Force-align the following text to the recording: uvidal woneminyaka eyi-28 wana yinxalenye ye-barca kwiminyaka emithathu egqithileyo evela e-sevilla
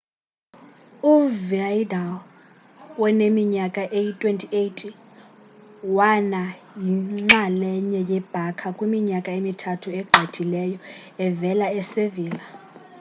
uvidal 1.13 2.15
woneminyaka 3.01 3.81
eyi-28 3.97 4.79
wana 5.97 6.41
yinxalenye 6.85 7.99
ye-barca 8.11 8.67
kwiminyaka 8.77 9.29
emithathu 9.39 9.87
egqithileyo 9.99 10.79
evela 11.25 11.65
e-sevilla 11.79 12.45